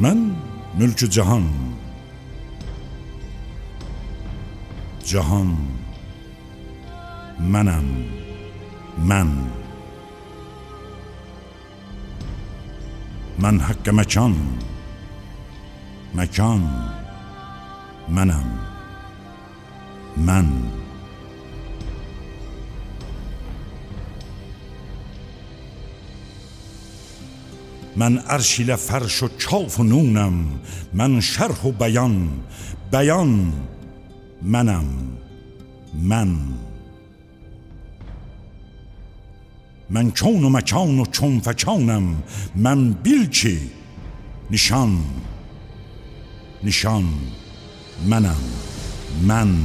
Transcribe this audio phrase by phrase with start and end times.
[0.00, 0.36] من
[0.78, 1.46] ملک جهان
[5.04, 5.56] جهان
[7.40, 7.84] منم
[8.98, 9.28] من
[13.38, 14.36] من حق مکان
[16.14, 16.64] مکان
[18.08, 18.58] منم
[20.16, 20.79] من
[28.00, 30.60] من ارشیل فرش و چاف و نونم
[30.94, 32.28] من شرح و بیان
[32.92, 33.52] بیان
[34.42, 34.86] منم
[35.94, 36.36] من.
[39.90, 42.22] من چون و مکان و چون فچانم
[42.56, 43.60] من بیلچی
[44.50, 44.98] نشان
[46.62, 47.04] نشان
[48.06, 48.40] منم
[49.22, 49.56] من.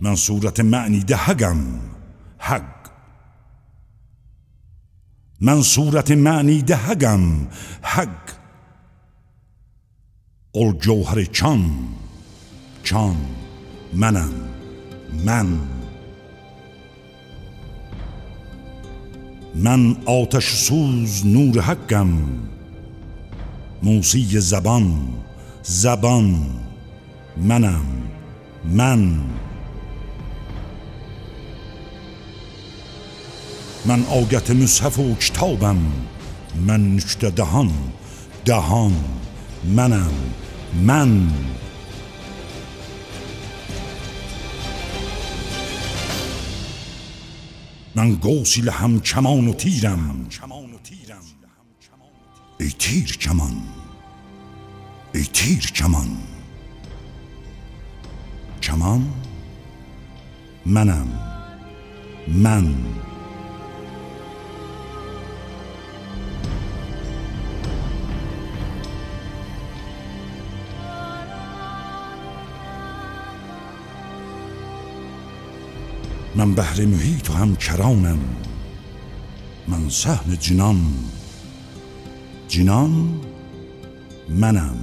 [0.00, 1.56] من صورت معنی ده هگم
[2.38, 2.62] هگ
[5.40, 7.46] من صورت معنی ده هگم
[7.82, 8.36] هگ
[10.56, 11.70] قل جوهر چان.
[12.82, 13.16] چان.
[13.92, 14.32] منم.
[15.24, 15.58] من.
[19.54, 22.08] من آتش سوز نور حقم.
[23.82, 25.08] موسی زبان.
[25.62, 26.46] زبان.
[27.36, 27.86] منم.
[28.64, 29.20] من.
[33.86, 35.78] من آگت مصحف و کتابم
[36.66, 37.72] من نشته دهان
[38.44, 39.04] دهان
[39.64, 40.12] منم
[40.82, 41.32] من.
[47.94, 50.28] من گوسیل هم کمان و تیرم.
[52.60, 53.62] ای تیر کمان
[55.14, 56.16] ای تیر کمان.
[58.62, 59.12] کمان
[60.66, 61.08] منم
[62.28, 62.74] من.
[76.36, 78.18] من بحر محیط و هم کرانم
[79.68, 80.80] من سهم جنان.
[82.48, 83.20] جنان
[84.28, 84.76] منم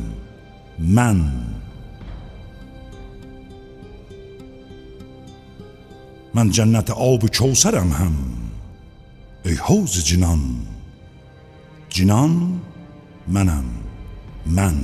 [0.79, 1.45] من.
[6.33, 8.13] من جنت آب چوسرم هم
[9.45, 10.67] ای حوز جنان.
[11.89, 12.61] جنان
[13.27, 13.65] منم
[14.45, 14.75] من.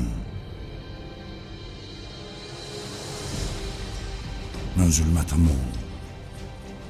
[4.78, 5.89] من ظلمتم و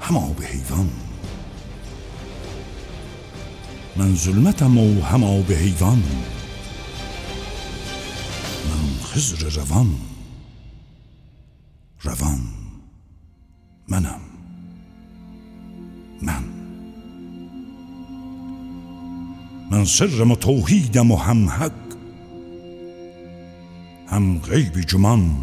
[0.10, 0.90] هم آب حیوان
[3.96, 6.04] من ظلمتم و هم آب حیوان
[8.70, 9.88] من خزر روان.
[12.04, 12.40] روان.
[13.88, 14.20] منم.
[16.22, 16.44] من.
[19.72, 21.72] من سرم و توحیدم و هم حق.
[24.08, 25.36] هم غیب جمان.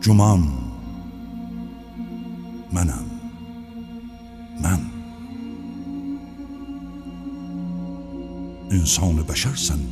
[0.00, 0.73] جمان.
[2.74, 3.06] Mənəm.
[4.64, 4.82] Mən.
[8.74, 9.82] İnsanı bəşərsən.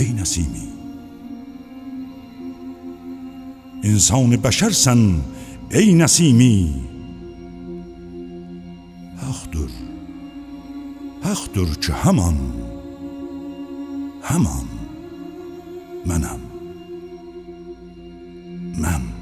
[0.00, 0.66] Ey Nəsimi.
[3.88, 5.00] İnsanı bəşərsən,
[5.80, 6.56] ey Nəsimi.
[9.22, 9.72] Haxdır.
[11.24, 12.38] Haxdır ki, həman.
[14.28, 14.68] Həman.
[16.08, 16.46] Mənəm.
[18.82, 19.21] Mən.